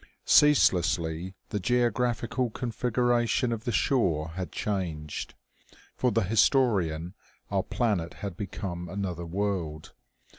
Ceaselessly 0.25 1.35
the 1.49 1.59
geographical 1.59 2.49
configuration 2.49 3.51
of 3.51 3.65
the 3.65 3.71
shore 3.71 4.29
had 4.29 4.51
changed. 4.51 5.35
For 5.95 6.09
the 6.11 6.23
historian 6.23 7.13
our 7.51 7.61
planet 7.61 8.15
had 8.15 8.35
become 8.35 8.89
another 8.89 9.27
world. 9.27 9.93